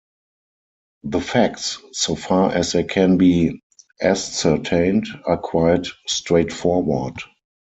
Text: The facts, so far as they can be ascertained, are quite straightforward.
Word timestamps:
The 1.03 1.21
facts, 1.21 1.77
so 1.91 2.15
far 2.15 2.51
as 2.53 2.71
they 2.71 2.83
can 2.85 3.17
be 3.19 3.61
ascertained, 4.01 5.05
are 5.25 5.37
quite 5.37 5.85
straightforward. 6.07 7.21